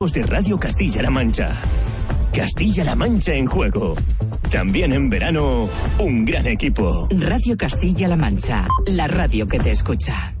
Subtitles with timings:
[0.00, 1.60] de Radio Castilla-La Mancha.
[2.32, 3.94] Castilla-La Mancha en juego.
[4.50, 7.06] También en verano, un gran equipo.
[7.10, 10.34] Radio Castilla-La Mancha, la radio que te escucha.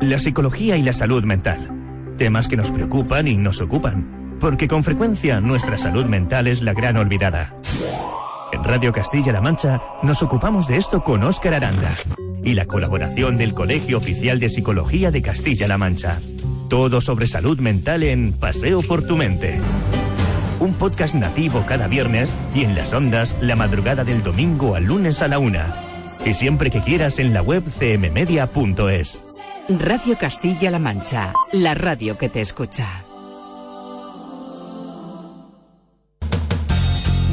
[0.00, 2.14] La psicología y la salud mental.
[2.16, 4.36] Temas que nos preocupan y nos ocupan.
[4.38, 7.56] Porque con frecuencia nuestra salud mental es la gran olvidada.
[8.52, 11.90] En Radio Castilla-La Mancha nos ocupamos de esto con Óscar Aranda
[12.44, 16.20] y la colaboración del Colegio Oficial de Psicología de Castilla-La Mancha.
[16.72, 19.60] Todo sobre salud mental en Paseo por tu mente.
[20.58, 25.20] Un podcast nativo cada viernes y en las ondas la madrugada del domingo al lunes
[25.20, 25.76] a la una.
[26.24, 29.20] Y siempre que quieras en la web cmmedia.es.
[29.68, 33.04] Radio Castilla-La Mancha, la radio que te escucha.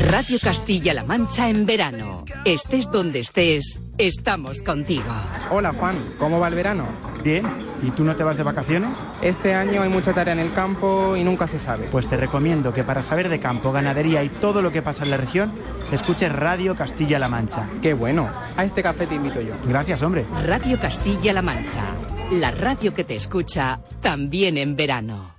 [0.08, 2.24] Radio Castilla-La Mancha en verano.
[2.46, 5.12] Estés donde estés, estamos contigo.
[5.52, 6.88] Hola Juan, ¿cómo va el verano?
[7.24, 7.46] Bien,
[7.84, 8.98] ¿y tú no te vas de vacaciones?
[9.22, 11.88] Este año hay mucha tarea en el campo y nunca se sabe.
[11.92, 15.12] Pues te recomiendo que para saber de campo, ganadería y todo lo que pasa en
[15.12, 15.54] la región,
[15.92, 17.68] escuches Radio Castilla-La Mancha.
[17.82, 19.54] Qué bueno, a este café te invito yo.
[19.66, 20.26] Gracias, hombre.
[20.46, 21.84] Radio Castilla-La Mancha,
[22.32, 25.36] la radio que te escucha también en verano.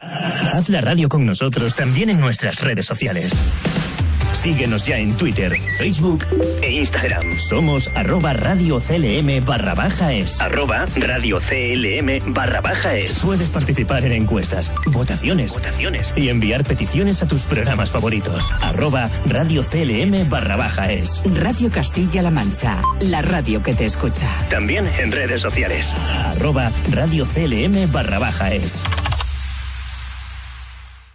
[0.00, 3.32] Haz la radio con nosotros también en nuestras redes sociales.
[4.42, 6.26] Síguenos ya en Twitter, Facebook
[6.62, 7.38] e Instagram.
[7.38, 10.40] Somos arroba radio CLM barra baja es.
[10.40, 13.20] Arroba radio CLM barra baja es.
[13.20, 18.50] Puedes participar en encuestas, votaciones, votaciones y enviar peticiones a tus programas favoritos.
[18.60, 21.22] Arroba radio CLM barra baja es.
[21.40, 24.26] Radio Castilla-La Mancha, la radio que te escucha.
[24.50, 25.94] También en redes sociales.
[25.94, 28.82] Arroba radio CLM barra baja es.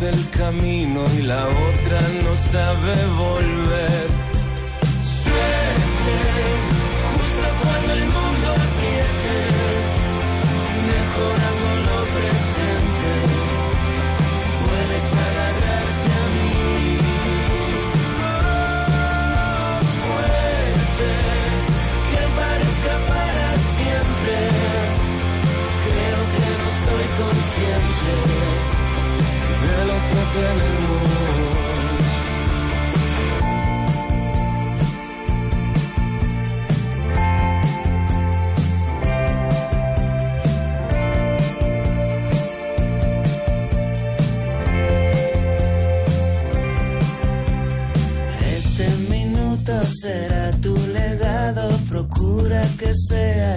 [0.00, 4.08] del camino y la otra no sabe volver.
[5.22, 6.79] Suerte.
[30.32, 30.44] Este
[49.08, 53.56] minuto será tu legado, procura que sea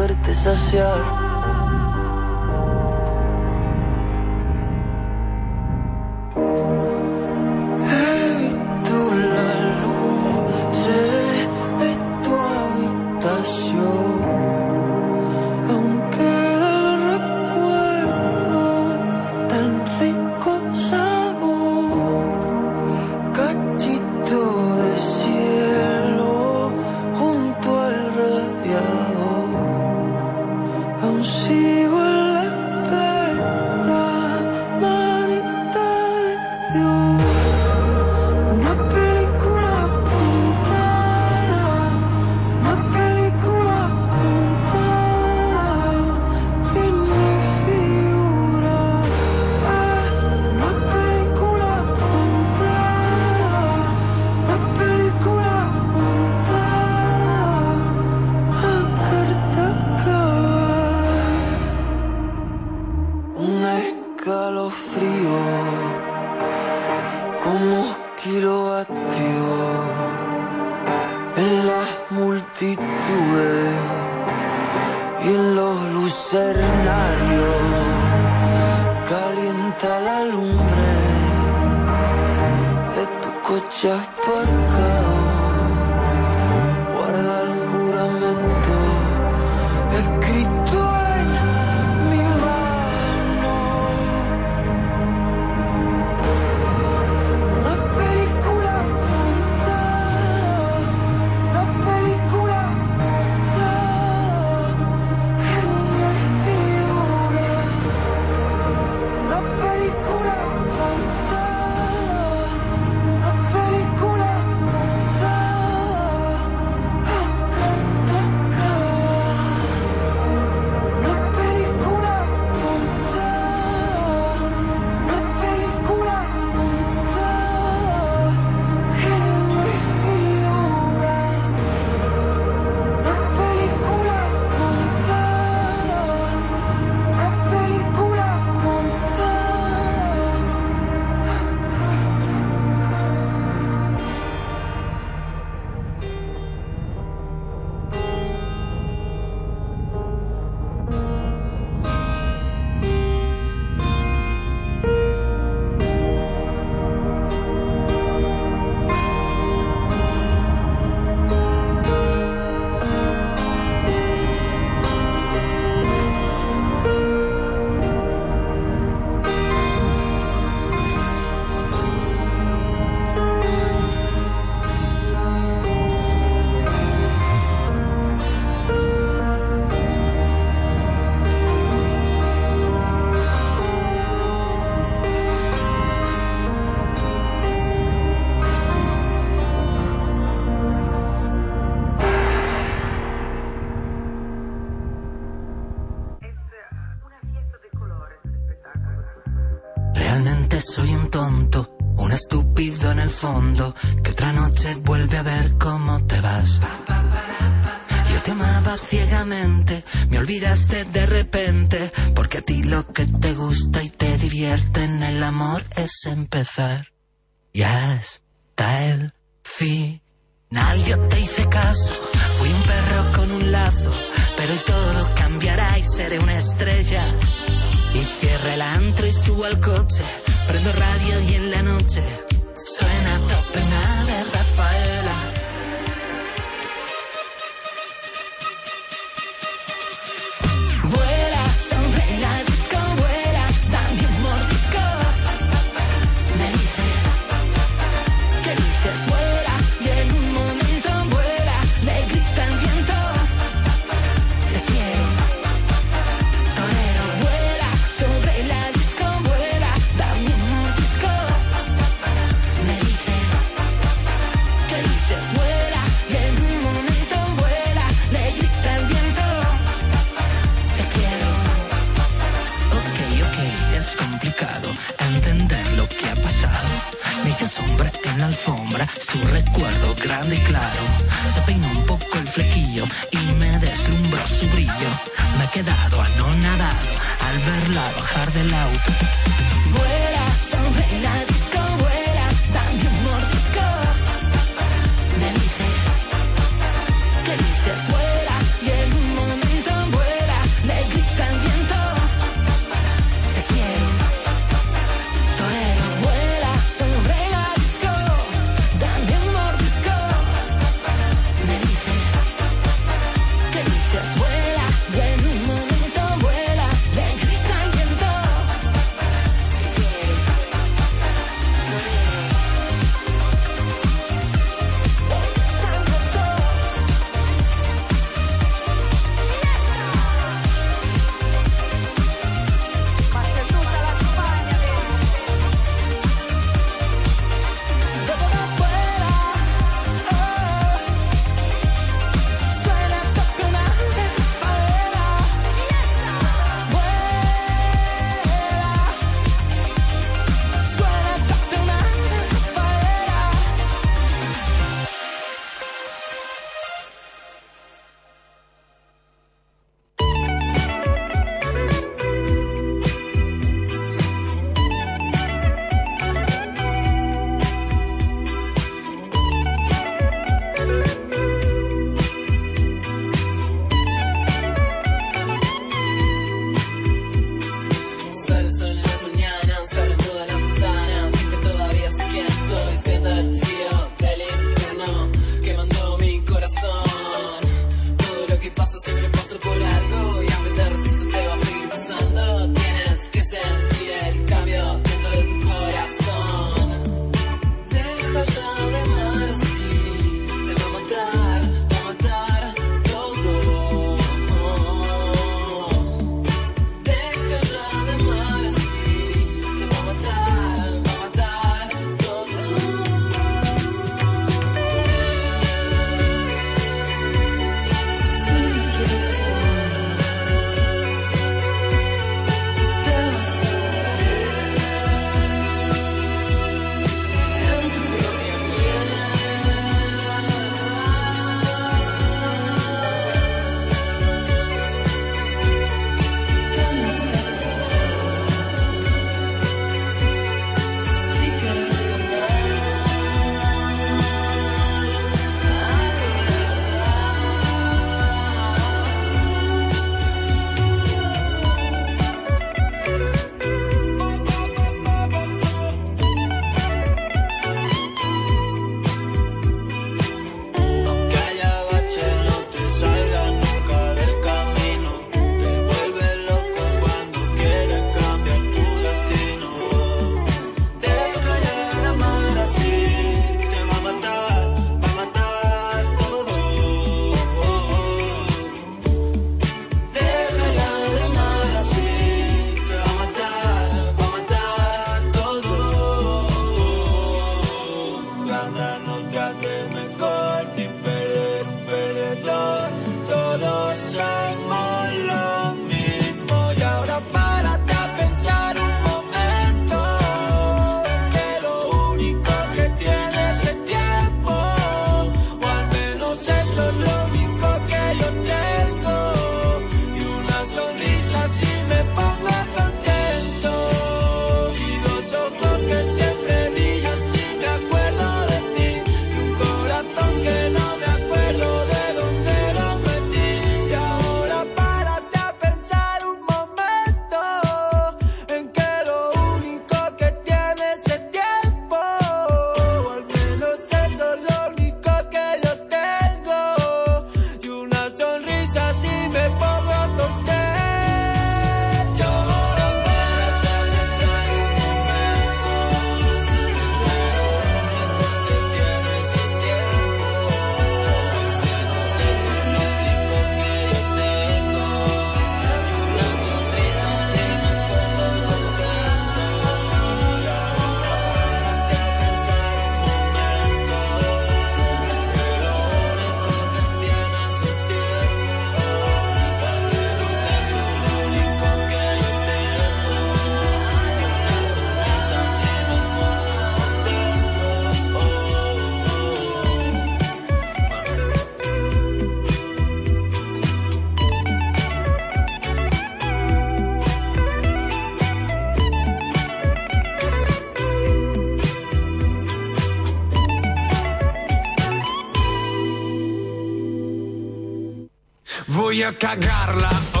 [599.01, 600.00] cagarla oh.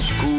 [0.00, 0.37] school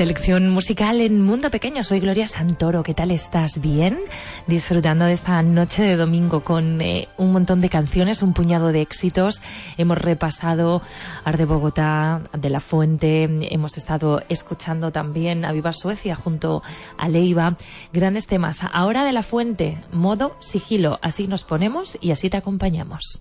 [0.00, 1.84] Selección musical en Mundo Pequeño.
[1.84, 2.82] Soy Gloria Santoro.
[2.82, 3.60] ¿Qué tal estás?
[3.60, 3.98] ¿Bien?
[4.46, 8.80] Disfrutando de esta noche de domingo con eh, un montón de canciones, un puñado de
[8.80, 9.42] éxitos.
[9.76, 10.80] Hemos repasado
[11.22, 13.28] Ar de Bogotá, De La Fuente.
[13.50, 16.62] Hemos estado escuchando también a Viva Suecia junto
[16.96, 17.58] a Leiva.
[17.92, 18.60] Grandes temas.
[18.72, 20.98] Ahora De La Fuente, modo sigilo.
[21.02, 23.20] Así nos ponemos y así te acompañamos.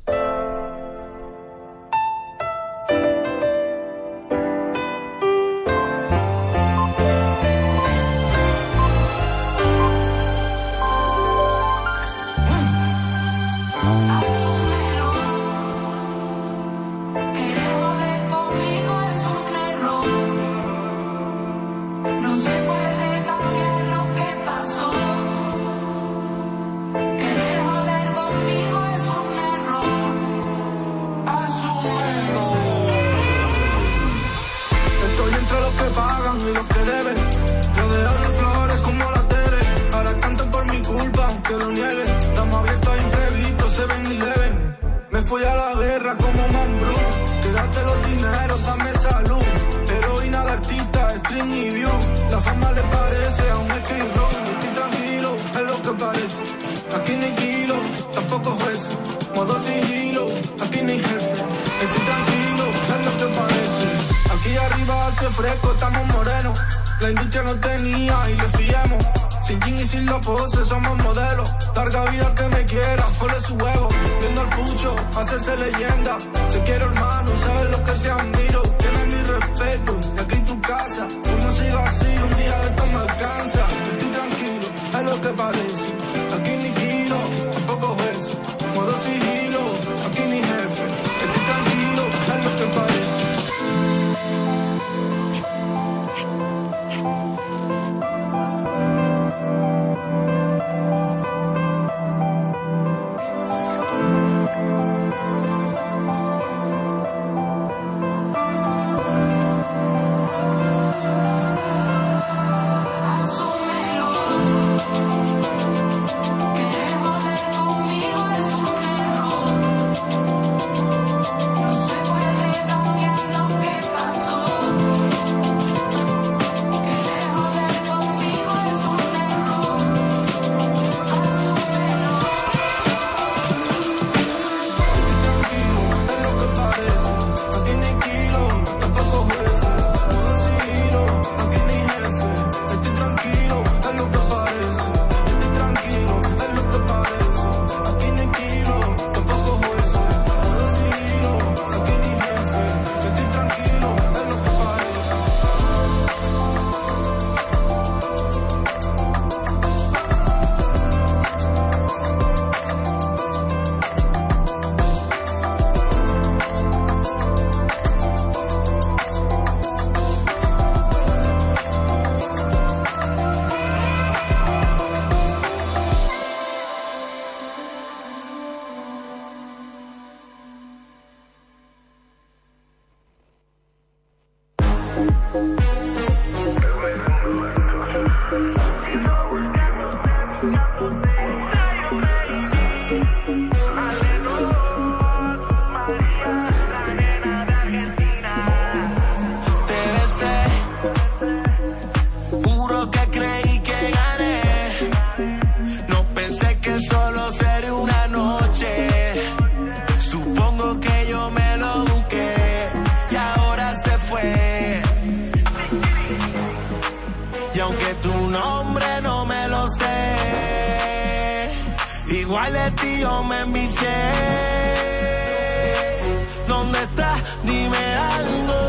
[226.48, 227.40] ¿Dónde estás?
[227.44, 228.60] Dime algo.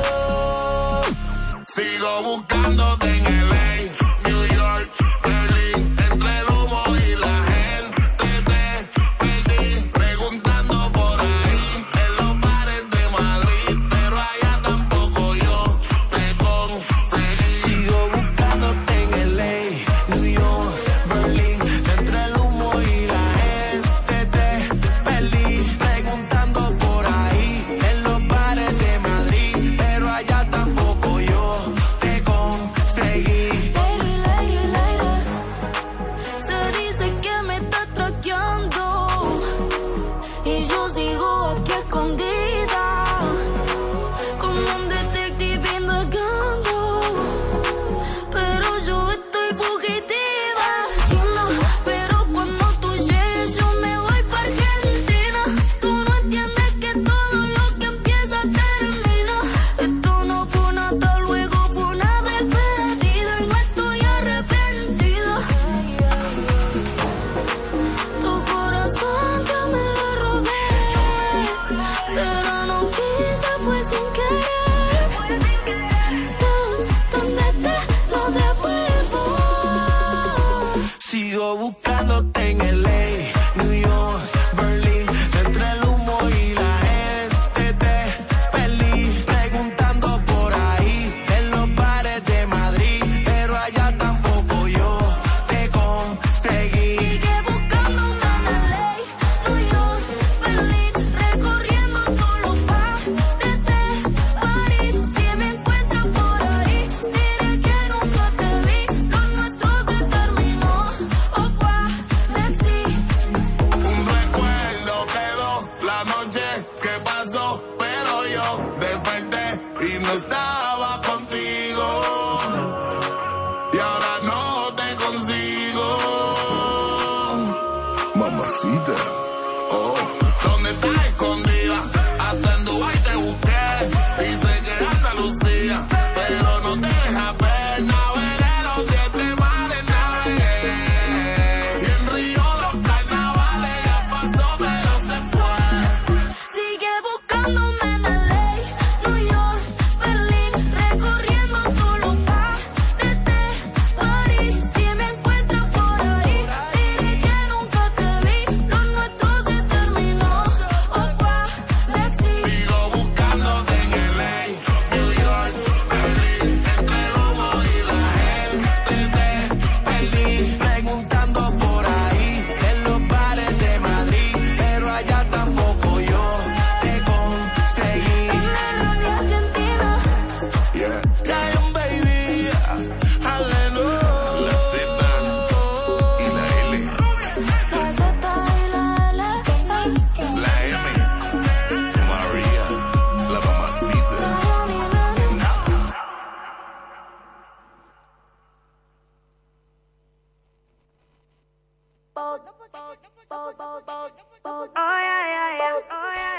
[1.66, 2.99] Sigo buscándote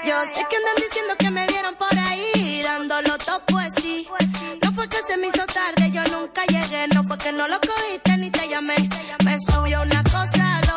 [0.03, 4.07] Yo sé que andan diciendo que me vieron por ahí, dándolo todo pues sí.
[4.63, 7.59] No fue que se me hizo tarde, yo nunca llegué, no fue que no lo
[7.59, 8.75] cogiste ni te llamé.
[9.23, 10.70] Me subió una cosa.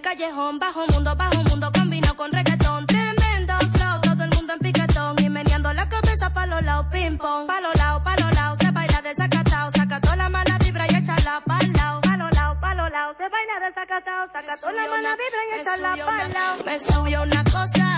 [0.00, 2.86] callejón, bajo mundo, bajo mundo, combino con reggaetón.
[2.86, 7.16] Tremendo flow, todo el mundo en piquetón y meneando la cabeza pa' los lados, ping
[7.18, 7.46] pong.
[7.46, 10.94] Pa' los lados, pa' los lados, se baila desacatado, saca toda la mala vibra y
[10.94, 12.00] échala pa'l lado.
[12.00, 15.60] Pa' los lados, pa' los lados, se baila desacatado, saca toda la mala vibra y
[15.60, 16.64] échala pa'l lado.
[16.64, 17.89] Me subió una cosa.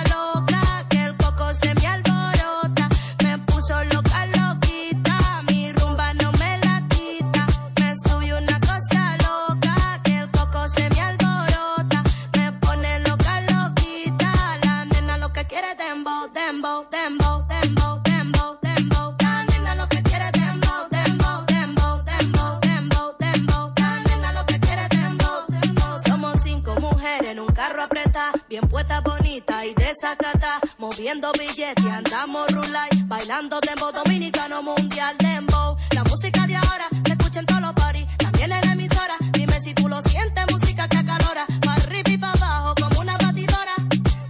[30.02, 35.76] desacata, moviendo billetes, andamos rulay, bailando tempo dominicano mundial dembow.
[35.94, 39.14] La música de ahora se escucha en todos los parties, también en la emisora.
[39.32, 43.16] Dime si tú lo sientes, música que acalora, para arriba y para abajo como una
[43.16, 43.74] batidora.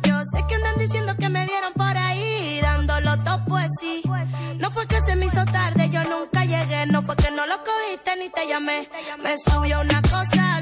[0.02, 4.03] Yo sé que andan diciendo que me vieron por ahí, dando los dos pues sí.
[4.59, 7.57] No fue que se me hizo tarde, yo nunca llegué, no fue que no lo
[7.64, 8.90] cogiste ni te llamé.
[9.22, 10.61] Me subió una cosa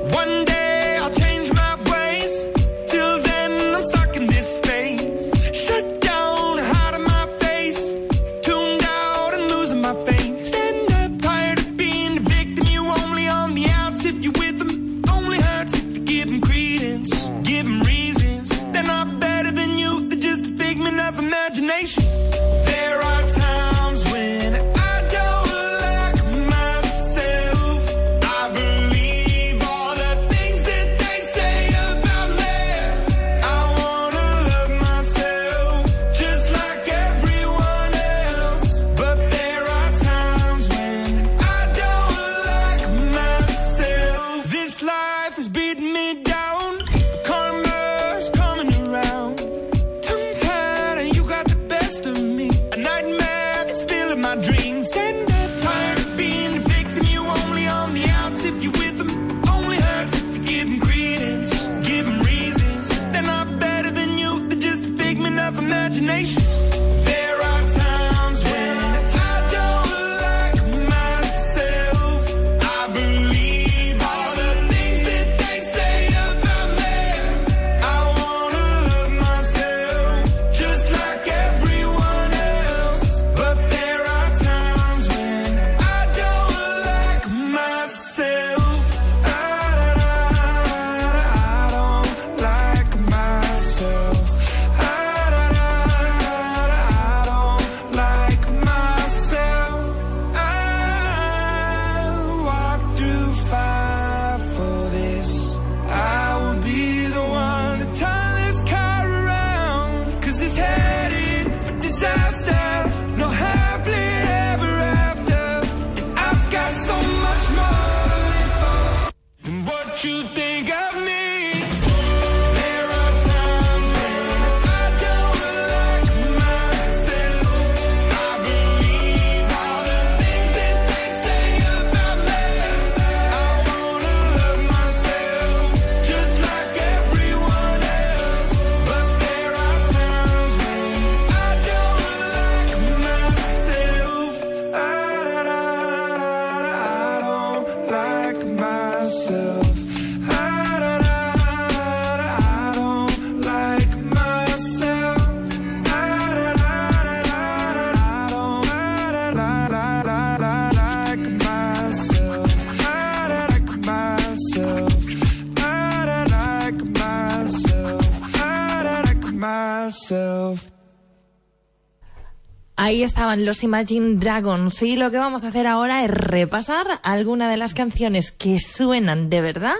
[172.83, 177.47] Ahí estaban los Imagine Dragons y lo que vamos a hacer ahora es repasar alguna
[177.47, 179.75] de las canciones que suenan de verdad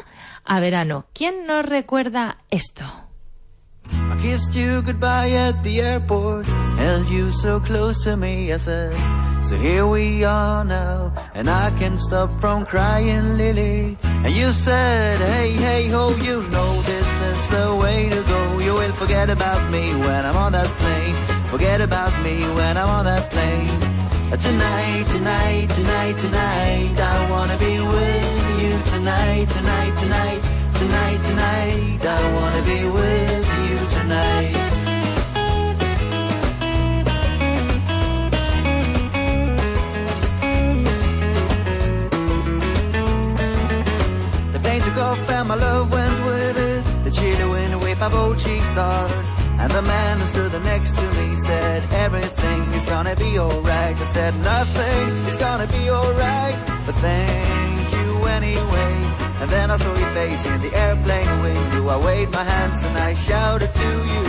[0.45, 1.07] a verano.
[1.11, 2.83] ¿Quién nos recuerda esto?
[3.89, 6.45] I kissed you goodbye at the airport,
[6.77, 8.53] held you so close to me.
[8.53, 8.93] I said,
[9.41, 13.97] So here we are now, and I can't stop from crying, Lily.
[14.23, 18.59] And you said, Hey, hey, ho, you know this is the way to go.
[18.59, 21.10] You will forget about me when I'm on that plane.
[21.51, 23.69] Forget about me when I'm on that plane.
[24.31, 30.41] Uh, Tonight, tonight, tonight, tonight, I wanna be with you tonight, tonight, tonight,
[30.79, 32.05] tonight, tonight.
[32.05, 34.55] I wanna be with you tonight.
[44.53, 47.03] The plane took off and my love went with it.
[47.03, 49.40] The cheetah went away, my both cheeks hard.
[49.61, 53.95] And the man who stood next to me said, everything is gonna be alright.
[53.95, 56.55] I said, nothing is gonna be alright,
[56.85, 58.93] but thank you anyway.
[59.41, 61.89] And then I saw your face in the airplane window.
[61.89, 64.25] I waved my hands and I shouted to you,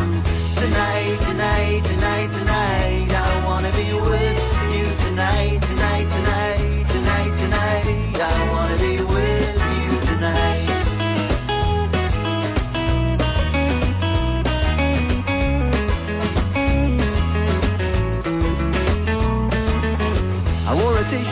[0.62, 3.08] tonight, tonight, tonight, tonight.
[3.10, 4.38] I wanna be with
[4.74, 8.20] you tonight, tonight, tonight, tonight, tonight.
[8.20, 9.11] I wanna be with you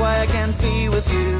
[0.00, 1.38] why I can't be with you.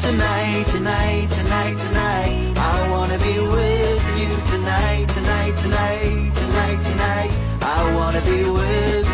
[0.00, 2.52] Tonight, tonight, tonight, tonight.
[2.56, 7.32] I wanna be with you tonight, tonight, tonight, tonight, tonight.
[7.62, 9.13] I wanna be with you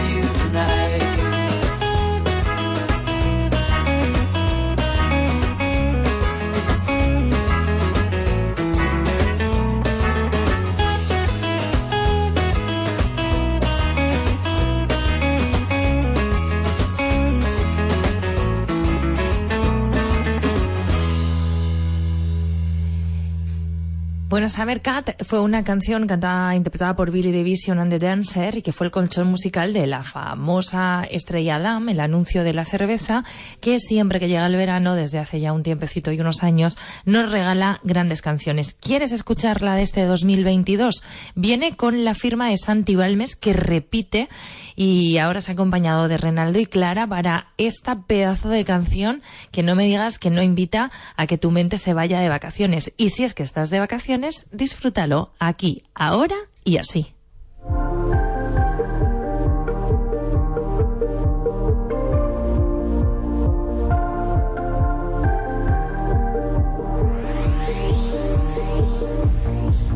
[24.51, 28.72] Summer Cat fue una canción cantada, interpretada por Billy Division and the Dancer y que
[28.72, 33.24] fue el colchón musical de la famosa estrella Dam, el anuncio de la cerveza,
[33.61, 37.30] que siempre que llega el verano, desde hace ya un tiempecito y unos años, nos
[37.30, 38.74] regala grandes canciones.
[38.74, 41.05] ¿Quieres escucharla de este 2022?
[41.36, 44.28] Viene con la firma de Santi Balmes que repite
[44.77, 49.62] y ahora se ha acompañado de Renaldo y Clara para esta pedazo de canción que
[49.62, 52.93] no me digas que no invita a que tu mente se vaya de vacaciones.
[52.97, 57.14] Y si es que estás de vacaciones, disfrútalo aquí, ahora y así.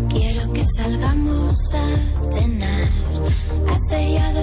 [0.08, 3.83] Quiero que salgamos a cenar.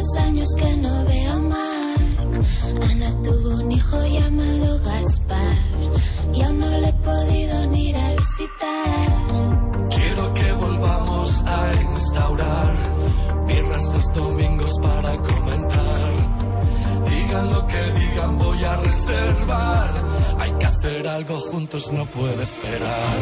[0.01, 2.41] Dos años que no veo a Mark.
[2.89, 5.57] Ana tuvo un hijo llamado Gaspar.
[6.33, 9.89] Y aún no le he podido ni ir a visitar.
[9.89, 12.73] Quiero que volvamos a instaurar
[13.47, 16.11] viernes los domingos para comentar.
[17.09, 19.89] Digan lo que digan, voy a reservar.
[20.39, 23.19] Hay que hacer algo juntos, no puede esperar.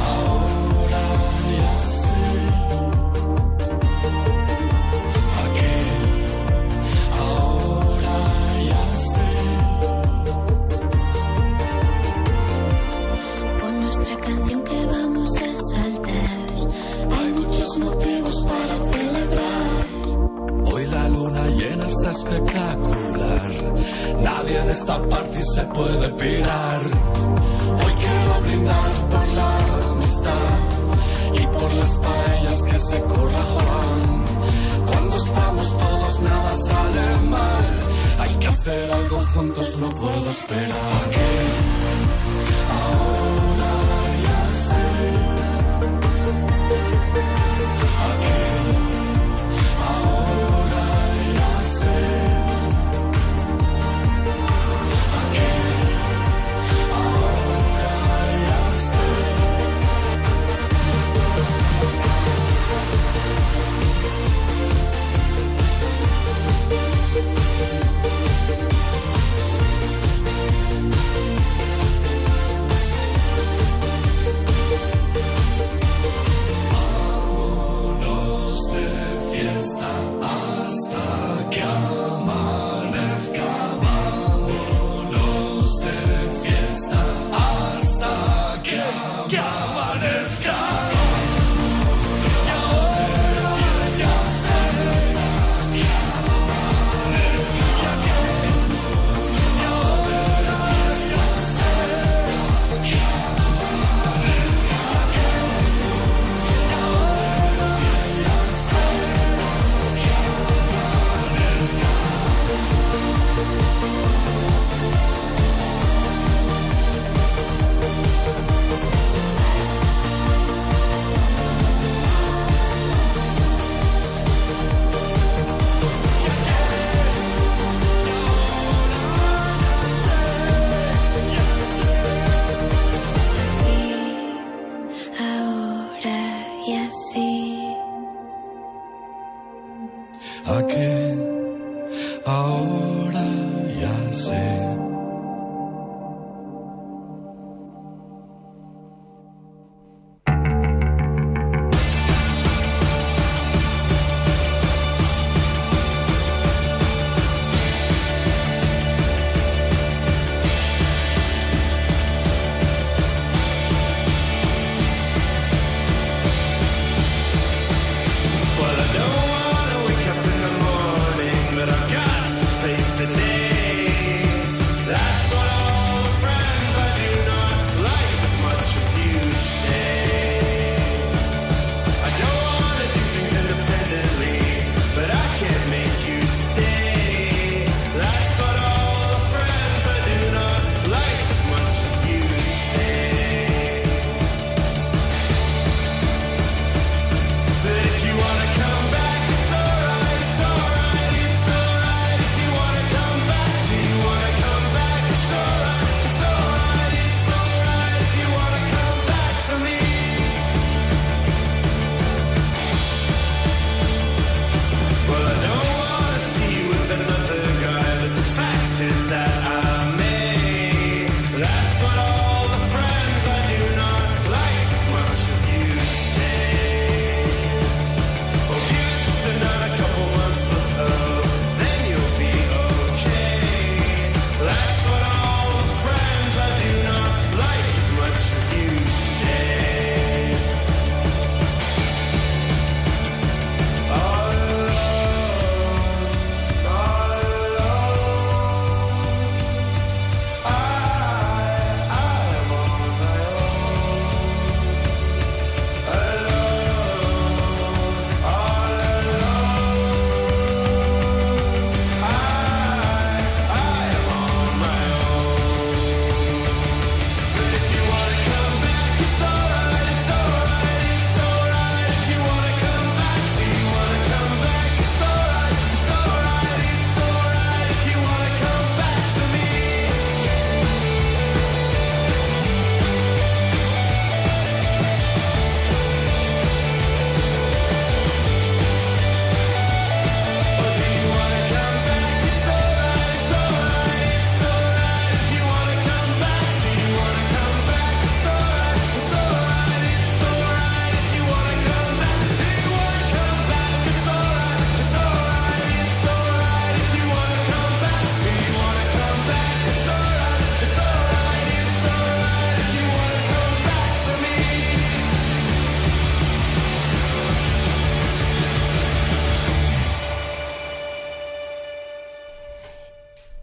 [0.00, 0.59] Ahora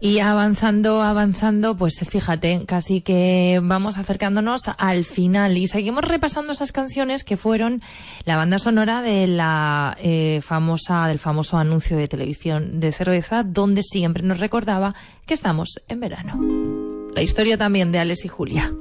[0.00, 6.70] Y avanzando, avanzando, pues fíjate, casi que vamos acercándonos al final y seguimos repasando esas
[6.70, 7.82] canciones que fueron
[8.24, 13.82] la banda sonora de la eh, famosa, del famoso anuncio de televisión de cerveza, donde
[13.82, 14.94] siempre nos recordaba
[15.26, 17.08] que estamos en verano.
[17.14, 18.72] La historia también de Alex y Julia.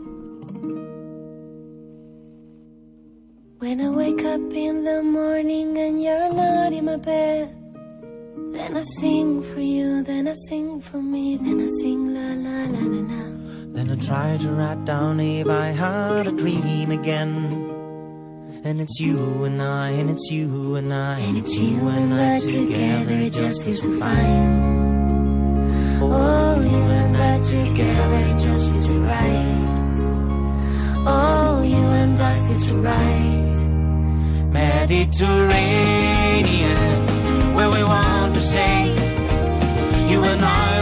[3.59, 7.49] When I wake up in the morning and you're not in my bed,
[8.51, 12.57] then I sing for you, then I sing for me, then I sing la la
[12.73, 13.23] la la la.
[13.73, 17.73] Then I try to write down if I had a dream again.
[18.63, 22.39] And it's you and I, and it's you and I, and it's you and I
[22.39, 24.77] together, it just feels so oh, oh, fine.
[26.01, 29.67] Oh, you and I together, it just feels so right.
[31.09, 33.55] Oh, you and I feel so right.
[34.51, 37.07] Mediterranean,
[37.57, 38.89] where we want to say,
[40.07, 40.76] you and I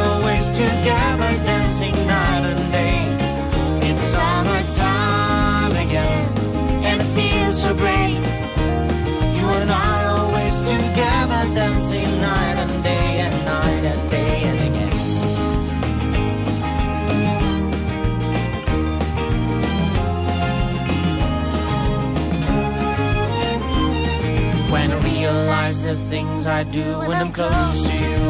[25.85, 28.23] the things I do when I'm close to you,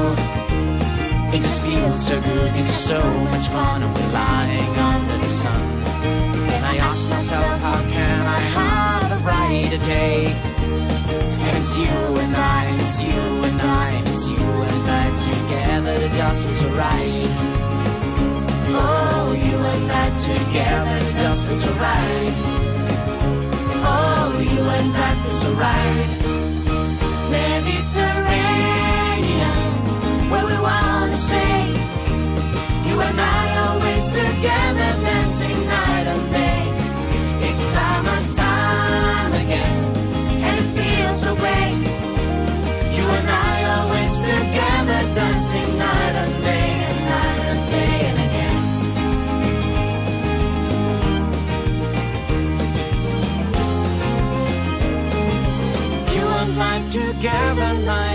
[1.34, 2.52] it just feels so good.
[2.54, 3.02] It's so
[3.32, 3.82] much fun.
[3.82, 5.64] We're lying under the sun.
[6.52, 10.26] And I ask myself, how can I have a brighter day?
[11.46, 15.06] And it's you and I, and it's you and I, and it's you and I
[15.30, 15.94] together.
[16.08, 17.32] It just feels right.
[18.84, 22.36] Oh, you and I together, it just feels right.
[23.88, 26.45] Oh, you and I feel so right.
[27.32, 28.30] Mediterranean,
[30.30, 31.74] where we wanna stay.
[32.88, 33.45] You and I
[57.28, 58.15] I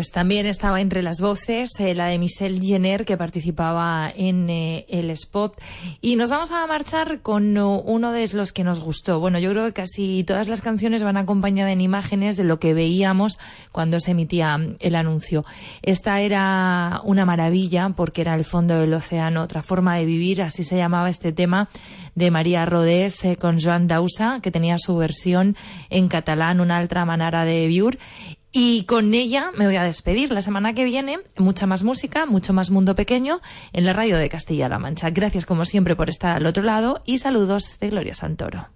[0.00, 4.86] Pues también estaba entre las voces eh, la de Michelle Jenner que participaba en eh,
[4.88, 5.60] el spot.
[6.00, 9.20] Y nos vamos a marchar con oh, uno de los que nos gustó.
[9.20, 12.72] Bueno, yo creo que casi todas las canciones van acompañadas en imágenes de lo que
[12.72, 13.38] veíamos
[13.72, 15.44] cuando se emitía mm, el anuncio.
[15.82, 20.64] Esta era una maravilla porque era el fondo del océano, otra forma de vivir, así
[20.64, 21.68] se llamaba este tema
[22.14, 25.56] de María Rodés eh, con Joan Dausa, que tenía su versión
[25.90, 27.98] en catalán, una altra manera de vivir.
[28.52, 30.32] Y con ella me voy a despedir.
[30.32, 33.40] La semana que viene, mucha más música, mucho más mundo pequeño
[33.72, 35.10] en la radio de Castilla-La Mancha.
[35.10, 38.68] Gracias como siempre por estar al otro lado y saludos de Gloria Santoro.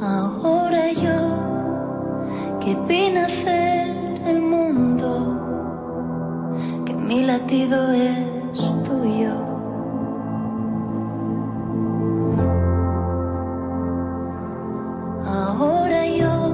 [0.00, 1.46] Ahora yo
[2.60, 3.88] que vine a hacer
[4.26, 5.10] el mundo,
[6.84, 9.46] que mi latido es tuyo.
[15.26, 16.52] Ahora yo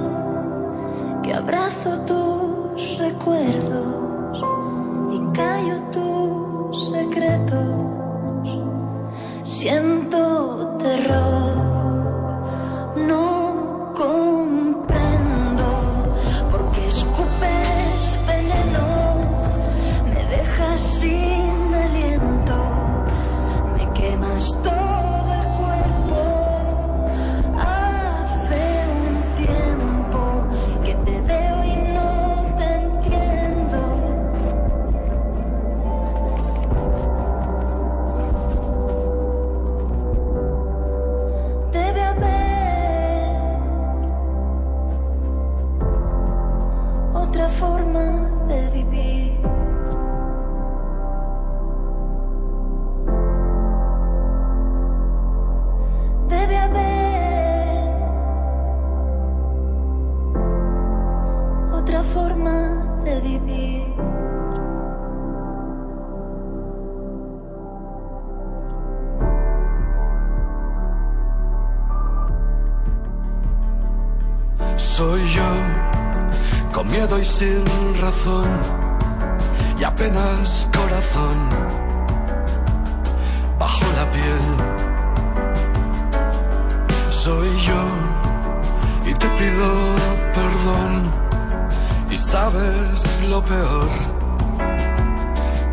[1.23, 4.43] que abrazo tus recuerdos
[5.13, 7.77] y callo tus secretos,
[9.45, 11.53] siento terror
[12.97, 14.52] no comprendo
[77.25, 77.65] sin
[78.01, 78.49] razón,
[79.79, 81.49] y apenas corazón
[83.59, 84.45] bajo la piel.
[87.11, 87.83] Soy yo,
[89.05, 89.69] y te pido
[90.35, 91.11] perdón,
[92.11, 93.89] y sabes lo peor,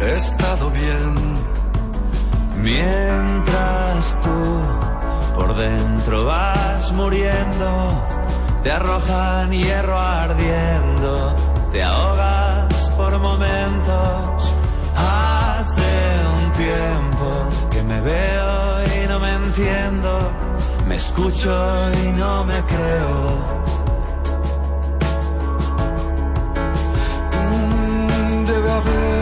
[0.02, 1.40] he estado bien.
[2.62, 4.60] Mientras tú
[5.36, 8.19] por dentro vas muriendo,
[8.64, 11.36] te arrojan hierro ardiendo,
[11.72, 14.54] te ahogas por momentos.
[14.96, 15.92] Hace
[16.36, 20.20] un tiempo que me veo y no me entiendo,
[20.88, 21.52] me escucho
[22.04, 23.60] y no me creo.
[27.50, 29.20] Mm, Debe haber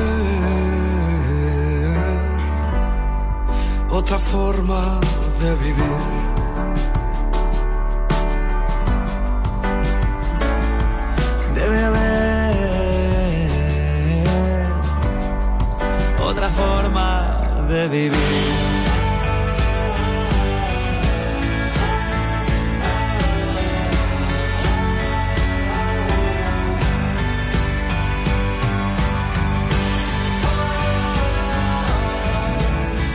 [3.92, 5.00] otra forma
[5.42, 6.27] de vivir.
[17.88, 18.57] Vivir.